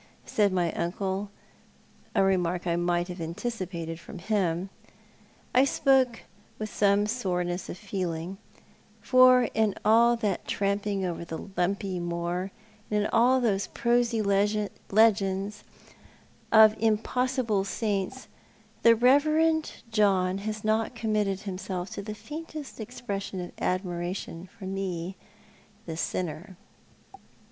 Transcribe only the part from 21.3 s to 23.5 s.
himself to the faintest expression